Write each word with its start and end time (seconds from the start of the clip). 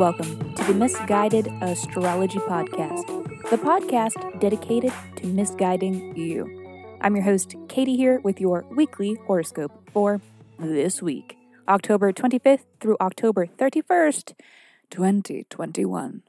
welcome 0.00 0.54
to 0.54 0.64
the 0.64 0.72
Misguided 0.72 1.46
Astrology 1.60 2.38
Podcast, 2.38 3.06
the 3.50 3.58
podcast 3.58 4.40
dedicated 4.40 4.90
to 5.16 5.26
misguiding 5.26 6.16
you. 6.16 6.96
I'm 7.02 7.14
your 7.14 7.22
host, 7.22 7.54
Katie, 7.68 7.98
here 7.98 8.18
with 8.20 8.40
your 8.40 8.64
weekly 8.70 9.18
horoscope 9.26 9.90
for 9.92 10.22
this 10.58 11.02
week, 11.02 11.36
October 11.68 12.14
25th 12.14 12.64
through 12.80 12.96
October 12.98 13.44
31st, 13.46 14.32
2021. 14.88 16.22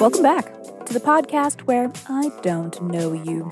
Welcome 0.00 0.22
back 0.22 0.60
to 0.86 0.94
the 0.94 1.00
podcast 1.00 1.60
where 1.66 1.92
I 2.08 2.32
don't 2.42 2.82
know 2.82 3.12
you, 3.12 3.50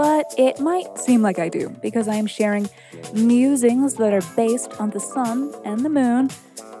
but 0.00 0.34
it 0.38 0.58
might 0.58 0.98
seem 0.98 1.20
like 1.20 1.38
I 1.38 1.50
do 1.50 1.68
because 1.82 2.08
I 2.08 2.14
am 2.14 2.26
sharing 2.26 2.70
musings 3.12 3.96
that 3.96 4.14
are 4.14 4.22
based 4.34 4.80
on 4.80 4.88
the 4.88 4.98
sun 4.98 5.52
and 5.62 5.84
the 5.84 5.90
moon 5.90 6.30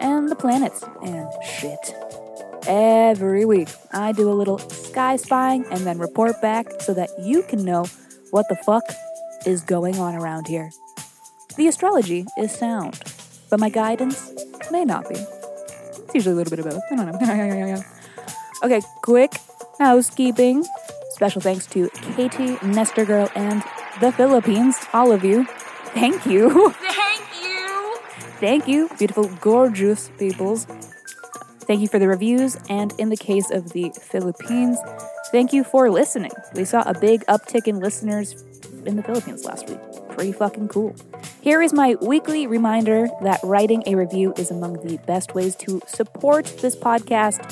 and 0.00 0.30
the 0.30 0.34
planets 0.34 0.82
and 1.04 1.28
shit. 1.44 1.94
Every 2.66 3.44
week, 3.44 3.68
I 3.92 4.12
do 4.12 4.30
a 4.30 4.32
little 4.32 4.58
sky 4.58 5.16
spying 5.16 5.66
and 5.70 5.80
then 5.86 5.98
report 5.98 6.40
back 6.40 6.80
so 6.80 6.94
that 6.94 7.10
you 7.20 7.42
can 7.42 7.62
know 7.62 7.84
what 8.30 8.48
the 8.48 8.56
fuck 8.56 8.84
is 9.44 9.60
going 9.60 9.98
on 9.98 10.14
around 10.14 10.46
here. 10.46 10.70
The 11.58 11.68
astrology 11.68 12.24
is 12.38 12.52
sound, 12.52 13.02
but 13.50 13.60
my 13.60 13.68
guidance 13.68 14.32
may 14.70 14.86
not 14.86 15.06
be. 15.10 15.16
It's 15.16 16.14
usually 16.14 16.32
a 16.32 16.36
little 16.36 16.56
bit 16.56 16.64
of 16.64 16.72
both. 16.72 16.82
I 16.90 16.96
don't 16.96 17.20
know. 17.20 17.82
okay, 18.64 18.80
quick 19.02 19.34
housekeeping. 19.78 20.64
Special 21.20 21.42
thanks 21.42 21.66
to 21.66 21.90
Katie, 22.16 22.56
Nestor 22.64 23.04
Girl, 23.04 23.28
and 23.34 23.62
the 24.00 24.10
Philippines. 24.10 24.78
All 24.94 25.12
of 25.12 25.22
you. 25.22 25.44
Thank 25.92 26.24
you. 26.24 26.70
Thank 26.70 27.44
you. 27.44 27.96
Thank 28.40 28.66
you, 28.66 28.88
beautiful, 28.96 29.28
gorgeous 29.38 30.10
peoples. 30.18 30.66
Thank 31.66 31.82
you 31.82 31.88
for 31.88 31.98
the 31.98 32.08
reviews, 32.08 32.56
and 32.70 32.94
in 32.98 33.10
the 33.10 33.18
case 33.18 33.50
of 33.50 33.74
the 33.74 33.92
Philippines, 34.00 34.78
thank 35.30 35.52
you 35.52 35.62
for 35.62 35.90
listening. 35.90 36.32
We 36.54 36.64
saw 36.64 36.84
a 36.86 36.98
big 36.98 37.26
uptick 37.26 37.68
in 37.68 37.80
listeners 37.80 38.42
in 38.86 38.96
the 38.96 39.02
Philippines 39.02 39.44
last 39.44 39.68
week. 39.68 39.78
Pretty 40.08 40.32
fucking 40.32 40.68
cool. 40.68 40.96
Here 41.42 41.60
is 41.60 41.74
my 41.74 41.96
weekly 42.00 42.46
reminder 42.46 43.08
that 43.20 43.40
writing 43.42 43.82
a 43.84 43.94
review 43.94 44.32
is 44.38 44.50
among 44.50 44.86
the 44.86 44.96
best 45.06 45.34
ways 45.34 45.54
to 45.56 45.82
support 45.86 46.46
this 46.62 46.74
podcast, 46.74 47.44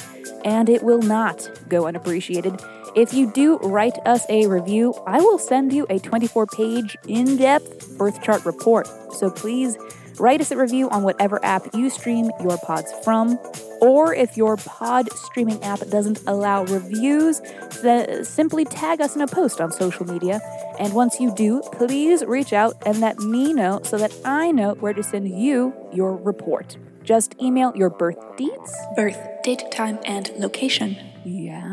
and 0.46 0.70
it 0.70 0.83
will 0.83 1.02
not 1.02 1.50
go 1.69 1.86
unappreciated. 1.86 2.58
If 2.94 3.12
you 3.12 3.31
do 3.31 3.58
write 3.58 3.98
us 4.06 4.25
a 4.28 4.47
review, 4.47 4.94
I 5.06 5.20
will 5.20 5.39
send 5.39 5.72
you 5.72 5.86
a 5.91 5.98
24 5.98 6.47
page, 6.47 6.97
in 7.06 7.36
depth 7.36 7.97
birth 7.98 8.22
chart 8.22 8.45
report. 8.45 8.89
So 9.14 9.30
please 9.30 9.77
write 10.19 10.41
us 10.41 10.50
a 10.50 10.56
review 10.56 10.89
on 10.91 11.03
whatever 11.03 11.45
app 11.45 11.75
you 11.75 11.91
stream 11.91 12.30
your 12.42 12.58
pods 12.58 12.92
from. 13.05 13.39
Or 13.80 14.12
if 14.14 14.36
your 14.36 14.56
pod 14.56 15.11
streaming 15.12 15.62
app 15.62 15.80
doesn't 15.89 16.20
allow 16.27 16.64
reviews, 16.64 17.41
then 17.83 18.25
simply 18.25 18.64
tag 18.64 19.00
us 19.00 19.14
in 19.14 19.23
a 19.23 19.28
post 19.28 19.61
on 19.61 19.70
social 19.70 20.06
media. 20.06 20.41
And 20.78 20.92
once 20.95 21.20
you 21.20 21.33
do, 21.34 21.62
please 21.73 22.25
reach 22.25 22.52
out 22.52 22.75
and 22.84 23.00
let 23.00 23.19
me 23.19 23.52
know 23.52 23.80
so 23.84 23.98
that 23.98 24.12
I 24.25 24.50
know 24.50 24.75
where 24.75 24.92
to 24.92 25.02
send 25.02 25.28
you 25.28 25.73
your 25.92 26.17
report. 26.17 26.77
Just 27.05 27.34
email 27.41 27.73
your 27.75 27.91
birth 27.91 28.19
dates, 28.36 28.77
birth 28.97 29.19
date, 29.42 29.70
time, 29.70 29.98
and 30.05 30.30
location. 30.36 30.97
Yes, 31.24 31.67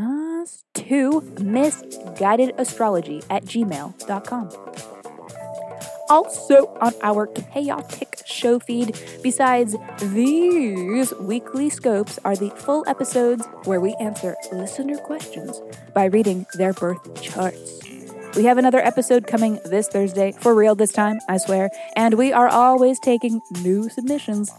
to 0.88 1.22
misguidedastrology 1.38 3.24
at 3.30 3.46
gmail.com. 3.46 4.50
Also, 6.08 6.68
on 6.82 6.94
our 7.02 7.26
chaotic 7.28 8.20
show 8.28 8.60
feed, 8.60 8.96
besides 9.24 9.76
these 10.00 11.12
weekly 11.16 11.70
scopes, 11.70 12.20
are 12.24 12.36
the 12.36 12.52
full 12.52 12.84
episodes 12.88 13.48
where 13.64 13.82
we 13.82 13.96
answer 14.00 14.36
listener 14.52 14.98
questions 14.98 15.60
by 15.96 16.06
reading 16.06 16.46
their 16.54 16.74
birth 16.74 17.22
charts. 17.22 17.80
We 18.36 18.44
have 18.46 18.58
another 18.60 18.80
episode 18.80 19.26
coming 19.26 19.60
this 19.66 19.88
Thursday, 19.88 20.34
for 20.34 20.54
real 20.54 20.76
this 20.76 20.92
time, 20.92 21.20
I 21.28 21.38
swear, 21.38 21.72
and 21.96 22.16
we 22.16 22.34
are 22.34 22.50
always 22.50 23.00
taking 23.00 23.42
new 23.64 23.90
submissions. 23.90 24.52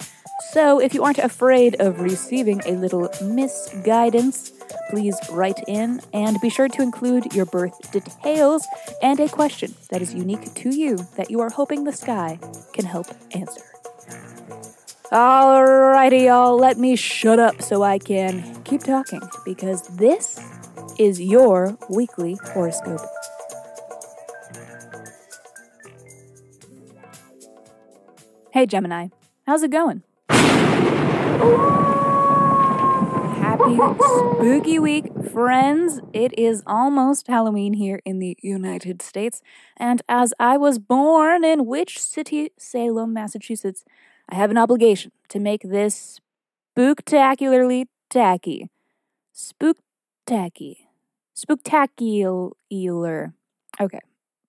So 0.52 0.80
if 0.80 0.94
you 0.94 1.04
aren't 1.04 1.18
afraid 1.18 1.76
of 1.80 2.00
receiving 2.00 2.60
a 2.66 2.72
little 2.72 3.08
misguidance, 3.22 4.52
please 4.90 5.18
write 5.30 5.58
in 5.66 6.00
and 6.12 6.40
be 6.40 6.50
sure 6.50 6.68
to 6.68 6.82
include 6.82 7.34
your 7.34 7.46
birth 7.46 7.90
details 7.92 8.66
and 9.02 9.20
a 9.20 9.28
question 9.28 9.74
that 9.90 10.02
is 10.02 10.14
unique 10.14 10.54
to 10.54 10.70
you 10.70 10.96
that 11.16 11.30
you 11.30 11.40
are 11.40 11.50
hoping 11.50 11.84
the 11.84 11.92
sky 11.92 12.38
can 12.72 12.84
help 12.84 13.06
answer. 13.32 13.62
Alrighty, 15.12 16.26
y'all, 16.26 16.56
let 16.58 16.78
me 16.78 16.96
shut 16.96 17.38
up 17.38 17.62
so 17.62 17.82
I 17.82 17.98
can 17.98 18.62
keep 18.64 18.82
talking 18.82 19.22
because 19.44 19.86
this 19.96 20.40
is 20.98 21.20
your 21.20 21.78
weekly 21.88 22.38
horoscope. 22.42 23.00
Hey, 28.52 28.66
Gemini, 28.66 29.08
how's 29.46 29.62
it 29.62 29.70
going? 29.70 30.02
Spooky 33.66 34.78
week, 34.78 35.06
friends. 35.32 36.00
It 36.12 36.38
is 36.38 36.62
almost 36.68 37.26
Halloween 37.26 37.72
here 37.72 38.00
in 38.04 38.20
the 38.20 38.38
United 38.40 39.02
States. 39.02 39.42
And 39.76 40.02
as 40.08 40.32
I 40.38 40.56
was 40.56 40.78
born 40.78 41.42
in 41.42 41.66
which 41.66 41.98
city? 41.98 42.52
Salem, 42.56 43.12
Massachusetts. 43.12 43.84
I 44.28 44.36
have 44.36 44.52
an 44.52 44.56
obligation 44.56 45.10
to 45.30 45.40
make 45.40 45.62
this 45.62 46.20
spooktacularly 46.76 47.86
tacky. 48.08 48.70
Spooktacky. 49.34 50.86
Spooktacular. 51.34 53.32
Okay, 53.80 54.00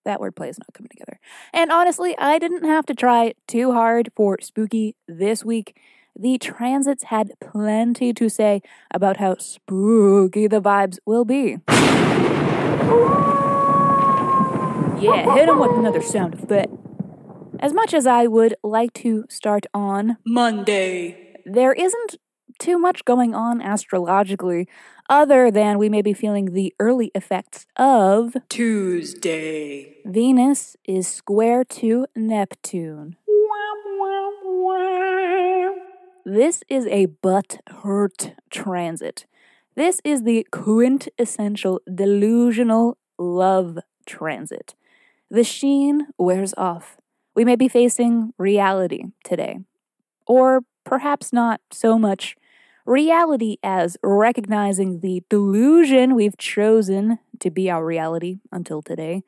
that 0.04 0.20
wordplay 0.20 0.48
is 0.48 0.60
not 0.60 0.72
coming 0.74 0.90
together. 0.90 1.18
And 1.52 1.72
honestly, 1.72 2.16
I 2.18 2.38
didn't 2.38 2.64
have 2.64 2.86
to 2.86 2.94
try 2.94 3.34
too 3.48 3.72
hard 3.72 4.12
for 4.14 4.38
spooky 4.40 4.94
this 5.08 5.44
week. 5.44 5.76
The 6.20 6.36
transits 6.36 7.04
had 7.04 7.30
plenty 7.40 8.12
to 8.14 8.28
say 8.28 8.60
about 8.92 9.18
how 9.18 9.36
spooky 9.36 10.48
the 10.48 10.60
vibes 10.60 10.98
will 11.06 11.24
be. 11.24 11.58
Yeah, 15.00 15.32
hit 15.32 15.48
him 15.48 15.60
with 15.60 15.78
another 15.78 16.02
sound 16.02 16.34
effect. 16.34 16.72
As 17.60 17.72
much 17.72 17.94
as 17.94 18.04
I 18.04 18.26
would 18.26 18.56
like 18.64 18.92
to 18.94 19.26
start 19.28 19.66
on 19.72 20.16
Monday, 20.26 21.36
there 21.46 21.72
isn't 21.72 22.16
too 22.58 22.80
much 22.80 23.04
going 23.04 23.36
on 23.36 23.62
astrologically 23.62 24.66
other 25.08 25.52
than 25.52 25.78
we 25.78 25.88
may 25.88 26.02
be 26.02 26.12
feeling 26.12 26.46
the 26.46 26.74
early 26.80 27.12
effects 27.14 27.64
of 27.76 28.36
Tuesday. 28.48 29.98
Venus 30.04 30.76
is 30.84 31.06
square 31.06 31.62
to 31.62 32.06
Neptune. 32.16 33.14
This 36.30 36.62
is 36.68 36.86
a 36.88 37.06
butt 37.06 37.58
hurt 37.82 38.34
transit. 38.50 39.24
This 39.76 39.98
is 40.04 40.24
the 40.24 40.46
quintessential 40.50 41.80
delusional 41.94 42.98
love 43.16 43.78
transit. 44.04 44.74
The 45.30 45.42
sheen 45.42 46.08
wears 46.18 46.52
off. 46.58 46.98
We 47.34 47.46
may 47.46 47.56
be 47.56 47.66
facing 47.66 48.34
reality 48.36 49.04
today. 49.24 49.60
Or 50.26 50.60
perhaps 50.84 51.32
not 51.32 51.62
so 51.72 51.98
much 51.98 52.36
reality 52.84 53.56
as 53.62 53.96
recognizing 54.02 55.00
the 55.00 55.22
delusion 55.30 56.14
we've 56.14 56.36
chosen 56.36 57.20
to 57.40 57.50
be 57.50 57.70
our 57.70 57.82
reality 57.82 58.40
until 58.52 58.82
today. 58.82 59.22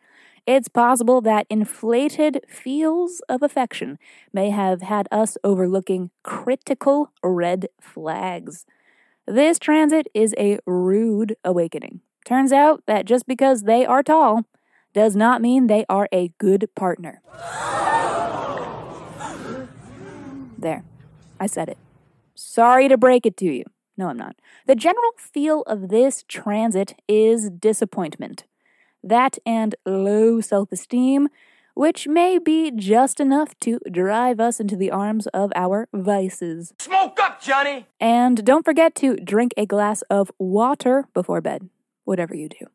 It's 0.46 0.68
possible 0.68 1.20
that 1.22 1.46
inflated 1.50 2.44
feels 2.48 3.20
of 3.28 3.42
affection 3.42 3.98
may 4.32 4.50
have 4.50 4.82
had 4.82 5.08
us 5.10 5.36
overlooking 5.44 6.10
critical 6.22 7.12
red 7.22 7.68
flags. 7.80 8.66
This 9.26 9.58
transit 9.58 10.08
is 10.14 10.34
a 10.38 10.58
rude 10.66 11.36
awakening. 11.44 12.00
Turns 12.24 12.52
out 12.52 12.82
that 12.86 13.04
just 13.04 13.26
because 13.26 13.62
they 13.62 13.84
are 13.86 14.02
tall 14.02 14.44
does 14.92 15.14
not 15.14 15.40
mean 15.40 15.66
they 15.66 15.84
are 15.88 16.08
a 16.12 16.32
good 16.38 16.68
partner. 16.74 17.22
There, 20.58 20.84
I 21.38 21.46
said 21.46 21.68
it. 21.68 21.78
Sorry 22.34 22.88
to 22.88 22.96
break 22.96 23.24
it 23.24 23.36
to 23.38 23.46
you. 23.46 23.64
No, 23.96 24.08
I'm 24.08 24.16
not. 24.16 24.36
The 24.66 24.74
general 24.74 25.12
feel 25.16 25.62
of 25.62 25.88
this 25.90 26.24
transit 26.26 26.94
is 27.06 27.50
disappointment. 27.50 28.44
That 29.02 29.38
and 29.46 29.74
low 29.86 30.40
self 30.40 30.72
esteem, 30.72 31.28
which 31.74 32.06
may 32.06 32.38
be 32.38 32.70
just 32.70 33.20
enough 33.20 33.58
to 33.60 33.78
drive 33.90 34.40
us 34.40 34.60
into 34.60 34.76
the 34.76 34.90
arms 34.90 35.26
of 35.28 35.52
our 35.54 35.88
vices. 35.92 36.74
Smoke 36.78 37.18
up, 37.20 37.40
Johnny. 37.40 37.86
And 37.98 38.44
don't 38.44 38.64
forget 38.64 38.94
to 38.96 39.16
drink 39.16 39.52
a 39.56 39.66
glass 39.66 40.02
of 40.10 40.30
water 40.38 41.06
before 41.14 41.40
bed, 41.40 41.68
whatever 42.04 42.34
you 42.34 42.48
do. 42.48 42.66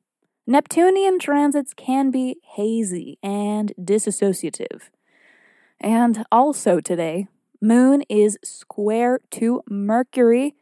Neptunian 0.48 1.19
transits 1.19 1.74
can 1.74 2.12
be 2.12 2.38
hazy 2.56 3.18
and 3.24 3.74
disassociative. 3.80 4.89
And 5.80 6.25
also 6.31 6.80
today, 6.80 7.27
Moon 7.62 8.04
is 8.10 8.38
square 8.44 9.19
to 9.31 9.62
Mercury 9.68 10.56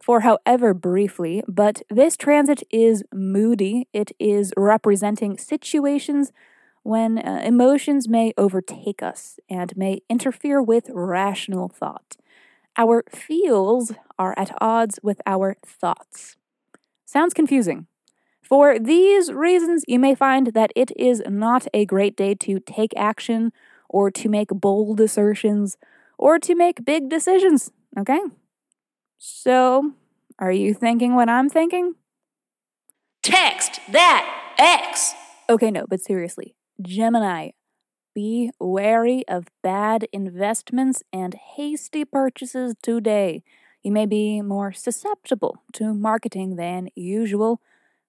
for 0.00 0.20
however 0.20 0.74
briefly, 0.74 1.42
but 1.48 1.82
this 1.90 2.16
transit 2.16 2.62
is 2.70 3.02
moody. 3.12 3.88
It 3.92 4.12
is 4.18 4.52
representing 4.56 5.38
situations 5.38 6.32
when 6.82 7.18
uh, 7.18 7.42
emotions 7.44 8.08
may 8.08 8.32
overtake 8.38 9.02
us 9.02 9.38
and 9.50 9.76
may 9.76 10.00
interfere 10.08 10.62
with 10.62 10.90
rational 10.94 11.68
thought. 11.68 12.16
Our 12.76 13.04
feels 13.10 13.92
are 14.18 14.34
at 14.38 14.56
odds 14.60 15.00
with 15.02 15.20
our 15.26 15.56
thoughts. 15.66 16.36
Sounds 17.04 17.34
confusing. 17.34 17.86
For 18.42 18.78
these 18.78 19.32
reasons, 19.32 19.84
you 19.88 19.98
may 19.98 20.14
find 20.14 20.48
that 20.48 20.72
it 20.74 20.90
is 20.96 21.22
not 21.28 21.66
a 21.74 21.84
great 21.84 22.16
day 22.16 22.34
to 22.36 22.60
take 22.60 22.92
action 22.96 23.52
or 23.88 24.10
to 24.12 24.28
make 24.28 24.48
bold 24.48 25.00
assertions 25.00 25.76
or 26.18 26.38
to 26.38 26.54
make 26.54 26.84
big 26.84 27.08
decisions, 27.10 27.70
okay? 27.98 28.20
So, 29.18 29.94
are 30.38 30.52
you 30.52 30.72
thinking 30.74 31.16
what 31.16 31.28
I'm 31.28 31.48
thinking? 31.48 31.94
Text 33.22 33.80
that 33.90 34.54
X. 34.56 35.12
Okay, 35.50 35.72
no, 35.72 35.86
but 35.88 36.00
seriously, 36.00 36.54
Gemini, 36.80 37.50
be 38.14 38.52
wary 38.60 39.24
of 39.26 39.46
bad 39.60 40.06
investments 40.12 41.02
and 41.12 41.34
hasty 41.56 42.04
purchases 42.04 42.74
today. 42.80 43.42
You 43.82 43.90
may 43.90 44.06
be 44.06 44.40
more 44.40 44.72
susceptible 44.72 45.62
to 45.74 45.94
marketing 45.94 46.54
than 46.54 46.88
usual, 46.94 47.60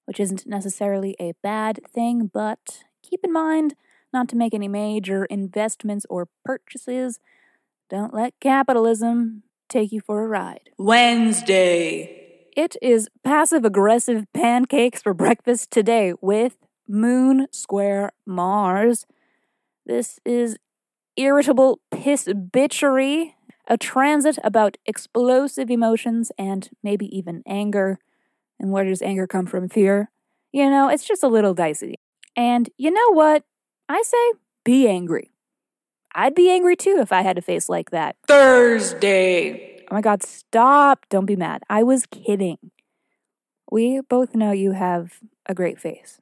which 0.05 0.19
isn't 0.19 0.45
necessarily 0.45 1.15
a 1.19 1.33
bad 1.41 1.79
thing, 1.91 2.29
but 2.31 2.83
keep 3.01 3.21
in 3.23 3.33
mind 3.33 3.73
not 4.13 4.29
to 4.29 4.35
make 4.35 4.53
any 4.53 4.67
major 4.67 5.25
investments 5.25 6.05
or 6.07 6.27
purchases. 6.45 7.19
Don't 7.89 8.13
let 8.13 8.39
capitalism 8.39 9.43
take 9.69 9.91
you 9.91 10.01
for 10.01 10.23
a 10.23 10.27
ride. 10.27 10.69
Wednesday. 10.77 12.15
It 12.55 12.75
is 12.81 13.07
passive 13.23 13.63
aggressive 13.63 14.25
pancakes 14.33 15.01
for 15.01 15.13
breakfast 15.13 15.71
today 15.71 16.13
with 16.19 16.57
Moon 16.87 17.47
Square 17.51 18.11
Mars. 18.25 19.05
This 19.85 20.19
is 20.25 20.57
irritable 21.15 21.79
piss 21.91 22.27
bitchery, 22.27 23.33
a 23.67 23.77
transit 23.77 24.39
about 24.43 24.77
explosive 24.85 25.69
emotions 25.69 26.31
and 26.37 26.69
maybe 26.83 27.05
even 27.15 27.43
anger. 27.45 27.99
And 28.59 28.71
where 28.71 28.83
does 28.83 29.01
anger 29.01 29.27
come 29.27 29.45
from? 29.45 29.69
Fear? 29.69 30.09
You 30.51 30.69
know, 30.69 30.89
it's 30.89 31.07
just 31.07 31.23
a 31.23 31.27
little 31.27 31.53
dicey. 31.53 31.95
And 32.35 32.69
you 32.77 32.91
know 32.91 33.13
what? 33.13 33.43
I 33.87 34.01
say 34.01 34.33
be 34.63 34.87
angry. 34.87 35.31
I'd 36.19 36.35
be 36.35 36.51
angry 36.51 36.75
too 36.75 36.97
if 36.99 37.13
I 37.13 37.21
had 37.21 37.37
a 37.37 37.41
face 37.41 37.69
like 37.69 37.91
that. 37.91 38.17
Thursday. 38.27 39.83
Oh 39.89 39.95
my 39.95 40.01
god, 40.01 40.21
stop. 40.21 41.05
Don't 41.09 41.25
be 41.25 41.37
mad. 41.37 41.63
I 41.69 41.81
was 41.81 42.05
kidding. 42.05 42.57
We 43.71 44.01
both 44.01 44.35
know 44.35 44.51
you 44.51 44.73
have 44.73 45.19
a 45.45 45.55
great 45.55 45.79
face. 45.79 46.19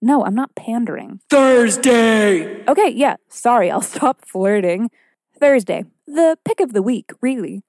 No, 0.00 0.24
I'm 0.24 0.34
not 0.34 0.54
pandering. 0.54 1.20
Thursday. 1.28 2.64
Okay, 2.66 2.88
yeah, 2.88 3.16
sorry, 3.28 3.70
I'll 3.70 3.82
stop 3.82 4.26
flirting. 4.26 4.90
Thursday, 5.38 5.84
the 6.06 6.38
pick 6.46 6.60
of 6.60 6.72
the 6.72 6.82
week, 6.82 7.10
really. 7.20 7.62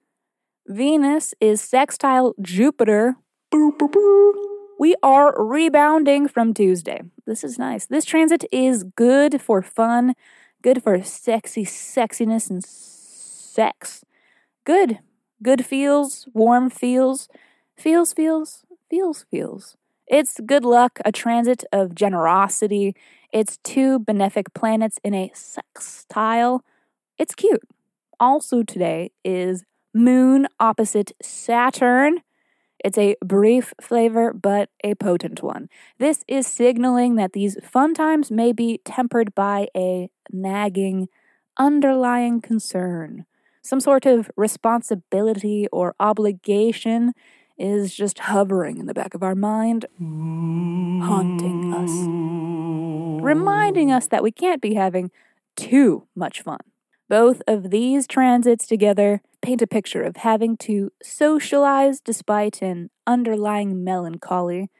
Venus 0.68 1.34
is 1.42 1.60
sextile 1.60 2.34
Jupiter. 2.42 3.18
We 4.80 4.96
are 5.04 5.34
rebounding 5.38 6.30
from 6.30 6.54
Tuesday. 6.54 7.02
This 7.26 7.44
is 7.44 7.60
nice. 7.60 7.88
This 7.88 8.06
transit 8.06 8.46
is 8.54 8.84
good 8.84 9.42
for 9.42 9.62
fun, 9.62 10.14
good 10.66 10.82
for 10.82 11.04
sexy 11.04 11.64
sexiness 11.64 12.50
and 12.50 12.66
sex. 12.66 14.04
Good. 14.64 14.98
Good 15.44 15.64
feels, 15.64 16.28
warm 16.34 16.72
feels, 16.72 17.30
feels, 17.78 18.14
feels, 18.14 18.66
feels, 18.90 19.26
feels. 19.30 19.78
It's 20.08 20.40
good 20.44 20.66
luck, 20.66 21.00
a 21.06 21.12
transit 21.12 21.66
of 21.72 21.94
generosity. 21.94 22.96
It's 23.32 23.60
two 23.64 24.00
benefic 24.00 24.56
planets 24.56 24.98
in 25.04 25.14
a 25.14 25.30
sextile. 25.36 26.64
It's 27.20 27.36
cute. 27.36 27.62
Also, 28.20 28.64
today 28.64 29.12
is 29.24 29.66
Moon 29.94 30.48
opposite 30.60 31.12
Saturn. 31.22 32.22
It's 32.86 33.00
a 33.00 33.16
brief 33.26 33.74
flavor, 33.82 34.32
but 34.32 34.70
a 34.84 34.94
potent 34.94 35.42
one. 35.42 35.70
This 35.98 36.24
is 36.28 36.46
signaling 36.46 37.16
that 37.16 37.34
these 37.34 37.58
fun 37.64 37.96
times 37.96 38.30
may 38.30 38.52
be 38.54 38.80
tempered 38.86 39.34
by 39.34 39.70
a 39.76 40.12
nagging, 40.32 41.10
underlying 41.58 42.42
concern. 42.42 43.26
Some 43.64 43.80
sort 43.80 44.06
of 44.06 44.30
responsibility 44.38 45.68
or 45.72 45.96
obligation 46.00 47.14
is 47.58 47.96
just 47.96 48.20
hovering 48.20 48.78
in 48.78 48.86
the 48.86 48.94
back 48.94 49.16
of 49.16 49.24
our 49.24 49.34
mind, 49.34 49.88
haunting 50.00 51.74
us, 51.74 51.90
reminding 53.26 53.92
us 53.92 54.06
that 54.10 54.22
we 54.22 54.32
can't 54.32 54.62
be 54.62 54.76
having 54.76 55.10
too 55.56 56.06
much 56.16 56.44
fun. 56.44 56.60
Both 57.10 57.42
of 57.48 57.72
these 57.72 58.06
transits 58.06 58.68
together 58.68 59.24
paint 59.46 59.62
a 59.62 59.68
picture 59.68 60.02
of 60.02 60.18
having 60.18 60.58
to 60.58 60.92
socialize 61.04 62.00
despite 62.00 62.64
an 62.64 62.90
underlying 63.06 63.84
melancholy. 63.84 64.72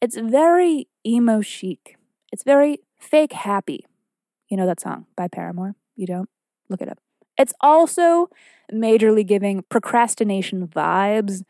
It's 0.00 0.16
very 0.16 0.88
emo 1.06 1.42
chic. 1.42 1.98
It's 2.32 2.42
very 2.42 2.78
fake 2.98 3.34
happy. 3.34 3.84
You 4.48 4.56
know 4.56 4.64
that 4.64 4.80
song 4.80 5.04
by 5.16 5.28
Paramore? 5.28 5.74
You 5.96 6.06
don't? 6.06 6.30
Look 6.70 6.80
it 6.80 6.88
up. 6.88 6.98
It's 7.36 7.52
also 7.60 8.30
majorly 8.72 9.26
giving 9.26 9.64
procrastination 9.68 10.66
vibes 10.66 11.42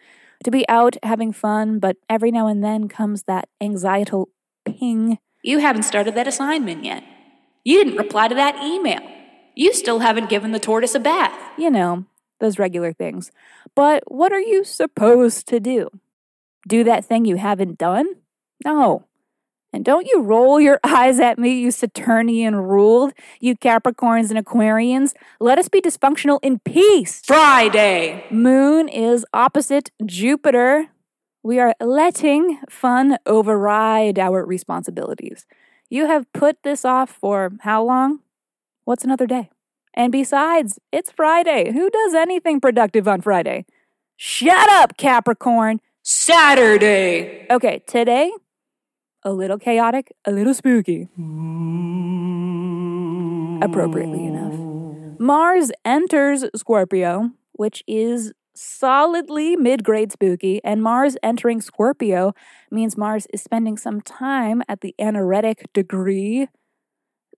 to 0.43 0.51
be 0.51 0.69
out 0.69 0.97
having 1.05 1.33
fun, 1.33 1.79
but 1.79 1.99
every 2.09 2.33
now 2.33 2.49
and 2.49 2.65
then 2.65 2.89
comes 2.89 3.25
that 3.25 3.49
anxietal 3.63 4.27
ping. 4.65 5.19
You 5.45 5.59
haven't 5.59 5.85
started 5.85 6.17
that 6.17 6.27
assignment 6.27 6.85
yet. 6.85 7.05
You 7.63 7.85
didn't 7.85 7.99
reply 7.99 8.27
to 8.27 8.35
that 8.35 8.57
email. 8.57 9.03
You 9.55 9.73
still 9.73 10.01
haven't 10.01 10.31
given 10.31 10.51
the 10.51 10.59
tortoise 10.59 10.97
a 10.97 11.01
bath. 11.01 11.39
You 11.57 11.71
know, 11.71 12.07
those 12.41 12.59
regular 12.59 12.93
things. 12.93 13.31
But 13.75 14.03
what 14.11 14.33
are 14.33 14.41
you 14.41 14.65
supposed 14.65 15.47
to 15.49 15.61
do? 15.61 15.91
Do 16.69 16.85
that 16.85 17.05
thing 17.05 17.25
you 17.25 17.37
haven't 17.37 17.79
done? 17.79 18.07
No. 18.65 19.07
And 19.73 19.85
don't 19.85 20.07
you 20.07 20.21
roll 20.21 20.61
your 20.61 20.81
eyes 20.85 21.21
at 21.21 21.39
me, 21.39 21.61
you 21.61 21.71
Saturnian 21.71 22.57
ruled, 22.57 23.13
you 23.41 23.57
Capricorns 23.57 24.31
and 24.31 24.45
Aquarians. 24.45 25.15
Let 25.39 25.59
us 25.59 25.69
be 25.69 25.81
dysfunctional 25.81 26.39
in 26.43 26.59
peace. 26.61 27.23
Friday. 27.25 28.25
Moon 28.31 28.89
is 28.89 29.25
opposite 29.33 29.91
Jupiter. 30.05 30.89
We 31.43 31.59
are 31.59 31.75
letting 31.81 32.59
fun 32.69 33.17
override 33.25 34.19
our 34.19 34.45
responsibilities. 34.45 35.47
You 35.89 36.07
have 36.07 36.31
put 36.33 36.63
this 36.63 36.85
off 36.85 37.11
for 37.11 37.53
how 37.61 37.83
long? 37.83 38.21
What's 38.85 39.05
another 39.05 39.27
day? 39.27 39.51
And 39.95 40.13
besides, 40.13 40.79
it's 40.93 41.11
Friday. 41.11 41.73
Who 41.73 41.91
does 41.91 42.15
anything 42.15 42.61
productive 42.61 43.09
on 43.09 43.21
Friday? 43.21 43.67
Shut 44.17 44.69
up, 44.69 44.97
Capricorn. 44.97 45.81
Saturday. 46.03 47.47
Okay, 47.51 47.83
today, 47.87 48.33
a 49.23 49.33
little 49.33 49.59
chaotic, 49.59 50.13
a 50.25 50.31
little 50.31 50.55
spooky. 50.55 51.09
Appropriately 53.63 54.25
enough. 54.27 54.55
Mars 55.21 55.71
enters 55.85 56.45
Scorpio, 56.57 57.31
which 57.53 57.85
is 57.87 58.33
solidly 58.55 59.57
mid 59.57 59.85
grade 59.85 60.13
spooky, 60.13 60.61
and 60.65 60.83
Mars 60.83 61.17
entering 61.23 61.61
Scorpio 61.61 62.33
means 62.71 62.97
Mars 62.97 63.27
is 63.33 63.43
spending 63.43 63.77
some 63.77 64.01
time 64.01 64.63
at 64.69 64.81
the 64.81 64.95
anaretic 64.99 65.71
degree. 65.73 66.49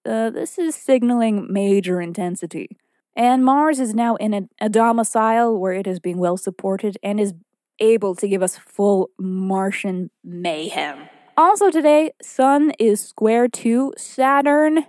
Uh, 0.05 0.31
this 0.31 0.59
is 0.59 0.75
signaling 0.75 1.47
major 1.53 2.01
intensity. 2.01 2.77
And 3.15 3.45
Mars 3.45 3.79
is 3.79 3.95
now 3.95 4.17
in 4.17 4.35
a, 4.35 4.43
a 4.61 4.69
domicile 4.69 5.59
where 5.59 5.73
it 5.73 5.87
is 5.87 6.01
being 6.01 6.19
well 6.19 6.37
supported 6.37 6.97
and 7.03 7.21
is 7.21 7.35
able 7.79 8.15
to 8.17 8.29
give 8.29 8.43
us 8.43 8.57
full 8.57 9.11
Martian 9.19 10.11
mayhem. 10.25 11.09
Also 11.37 11.71
today, 11.71 12.13
Sun 12.23 12.73
is 12.79 13.01
square 13.01 13.49
to 13.49 13.93
Saturn. 13.97 14.87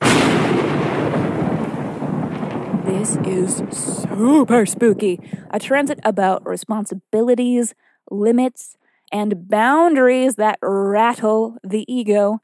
This 2.86 3.18
is 3.26 3.64
super 3.72 4.66
spooky. 4.66 5.20
A 5.52 5.60
transit 5.60 6.00
about 6.04 6.46
responsibilities, 6.46 7.74
limits, 8.12 8.78
and 9.12 9.48
boundaries 9.48 10.36
that 10.36 10.60
rattle 10.62 11.58
the 11.64 11.86
ego. 11.92 12.43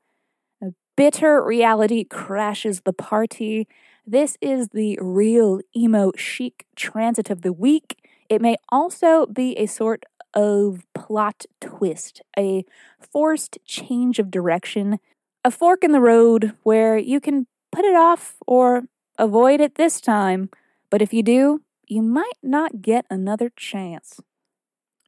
Bitter 0.99 1.41
reality 1.41 2.03
crashes 2.03 2.81
the 2.81 2.91
party. 2.91 3.69
This 4.05 4.37
is 4.41 4.67
the 4.73 4.99
real 5.01 5.61
emo 5.73 6.11
chic 6.17 6.65
transit 6.75 7.29
of 7.29 7.41
the 7.41 7.53
week. 7.53 8.05
It 8.27 8.41
may 8.41 8.57
also 8.67 9.25
be 9.25 9.57
a 9.57 9.65
sort 9.65 10.03
of 10.33 10.85
plot 10.93 11.45
twist, 11.61 12.21
a 12.37 12.65
forced 12.99 13.59
change 13.63 14.19
of 14.19 14.29
direction, 14.29 14.99
a 15.45 15.51
fork 15.51 15.85
in 15.85 15.93
the 15.93 16.01
road 16.01 16.51
where 16.63 16.97
you 16.97 17.21
can 17.21 17.47
put 17.71 17.85
it 17.85 17.95
off 17.95 18.35
or 18.45 18.81
avoid 19.17 19.61
it 19.61 19.75
this 19.75 20.01
time, 20.01 20.49
but 20.89 21.01
if 21.01 21.13
you 21.13 21.23
do, 21.23 21.61
you 21.87 22.01
might 22.01 22.39
not 22.43 22.81
get 22.81 23.05
another 23.09 23.49
chance. 23.55 24.19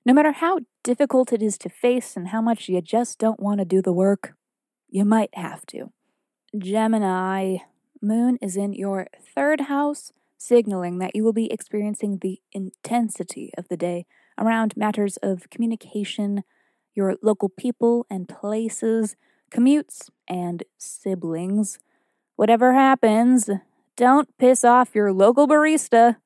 No 0.05 0.13
matter 0.13 0.31
how 0.31 0.59
difficult 0.85 1.33
it 1.33 1.43
is 1.43 1.57
to 1.57 1.67
face 1.67 2.15
and 2.15 2.29
how 2.29 2.41
much 2.41 2.69
you 2.69 2.79
just 2.81 3.19
don't 3.19 3.41
want 3.41 3.59
to 3.59 3.65
do 3.65 3.81
the 3.81 3.91
work, 3.91 4.35
you 4.91 5.05
might 5.05 5.33
have 5.33 5.65
to. 5.67 5.91
Gemini, 6.57 7.57
Moon 8.01 8.37
is 8.41 8.57
in 8.57 8.73
your 8.73 9.07
third 9.35 9.61
house, 9.61 10.11
signaling 10.37 10.97
that 10.97 11.15
you 11.15 11.23
will 11.23 11.33
be 11.33 11.51
experiencing 11.51 12.17
the 12.17 12.41
intensity 12.51 13.51
of 13.57 13.67
the 13.69 13.77
day 13.77 14.05
around 14.37 14.75
matters 14.75 15.17
of 15.17 15.49
communication, 15.49 16.43
your 16.95 17.15
local 17.21 17.47
people 17.47 18.05
and 18.09 18.27
places, 18.27 19.15
commutes, 19.51 20.09
and 20.27 20.63
siblings. 20.77 21.77
Whatever 22.35 22.73
happens, 22.73 23.49
don't 23.95 24.35
piss 24.39 24.63
off 24.63 24.95
your 24.95 25.13
local 25.13 25.47
barista. 25.47 26.17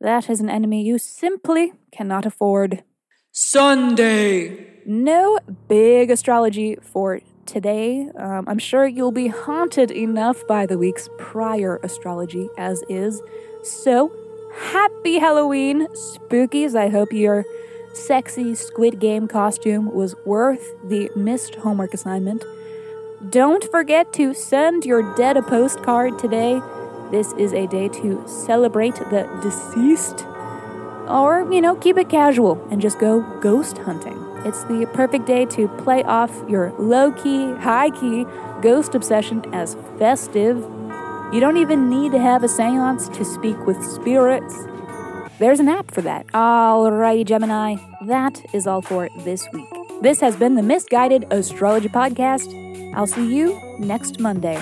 That 0.00 0.28
is 0.28 0.40
an 0.40 0.50
enemy 0.50 0.82
you 0.82 0.98
simply 0.98 1.72
cannot 1.90 2.26
afford. 2.26 2.84
Sunday! 3.32 4.82
No 4.84 5.38
big 5.66 6.10
astrology 6.10 6.76
for 6.82 7.20
today. 7.46 8.08
Um, 8.16 8.44
I'm 8.48 8.58
sure 8.58 8.86
you'll 8.86 9.12
be 9.12 9.28
haunted 9.28 9.90
enough 9.90 10.46
by 10.46 10.66
the 10.66 10.78
week's 10.78 11.08
prior 11.18 11.80
astrology 11.82 12.48
as 12.56 12.82
is. 12.88 13.22
So, 13.62 14.12
happy 14.54 15.18
Halloween, 15.18 15.86
spookies. 15.88 16.74
I 16.74 16.88
hope 16.88 17.12
your 17.12 17.44
sexy 17.92 18.54
Squid 18.54 19.00
Game 19.00 19.28
costume 19.28 19.92
was 19.92 20.14
worth 20.24 20.74
the 20.84 21.10
missed 21.16 21.56
homework 21.56 21.94
assignment. 21.94 22.44
Don't 23.28 23.64
forget 23.64 24.12
to 24.14 24.32
send 24.32 24.84
your 24.84 25.14
dead 25.14 25.36
a 25.36 25.42
postcard 25.42 26.18
today. 26.18 26.60
This 27.10 27.32
is 27.34 27.52
a 27.52 27.66
day 27.66 27.88
to 27.88 28.22
celebrate 28.26 28.94
the 28.94 29.28
deceased. 29.42 30.24
Or, 31.08 31.46
you 31.52 31.60
know, 31.60 31.74
keep 31.74 31.98
it 31.98 32.08
casual 32.08 32.66
and 32.70 32.80
just 32.80 32.98
go 32.98 33.20
ghost 33.40 33.78
hunting. 33.78 34.29
It's 34.44 34.64
the 34.64 34.88
perfect 34.94 35.26
day 35.26 35.44
to 35.46 35.68
play 35.68 36.02
off 36.04 36.30
your 36.48 36.72
low 36.78 37.12
key, 37.12 37.52
high 37.54 37.90
key 37.90 38.24
ghost 38.62 38.94
obsession 38.94 39.44
as 39.54 39.76
festive. 39.98 40.56
You 41.32 41.40
don't 41.40 41.56
even 41.56 41.88
need 41.88 42.12
to 42.12 42.18
have 42.18 42.42
a 42.42 42.48
seance 42.48 43.08
to 43.10 43.24
speak 43.24 43.58
with 43.66 43.82
spirits. 43.84 44.54
There's 45.38 45.60
an 45.60 45.68
app 45.68 45.90
for 45.90 46.02
that. 46.02 46.26
Alrighty, 46.28 47.24
Gemini, 47.24 47.76
that 48.06 48.44
is 48.54 48.66
all 48.66 48.82
for 48.82 49.08
this 49.20 49.46
week. 49.52 49.68
This 50.02 50.20
has 50.20 50.36
been 50.36 50.54
the 50.54 50.62
Misguided 50.62 51.26
Astrology 51.30 51.88
Podcast. 51.88 52.52
I'll 52.94 53.06
see 53.06 53.34
you 53.34 53.60
next 53.78 54.18
Monday. 54.20 54.58